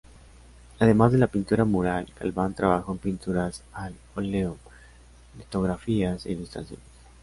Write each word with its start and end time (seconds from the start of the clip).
Además 0.79 1.11
de 1.11 1.19
la 1.19 1.27
pintura 1.27 1.63
mural, 1.63 2.11
Galván 2.19 2.55
trabajó 2.55 2.93
en 2.93 2.97
pinturas 2.97 3.61
al 3.71 3.93
óleo, 4.15 4.57
litografías 5.37 6.25
e 6.25 6.31
ilustraciones. 6.31 6.83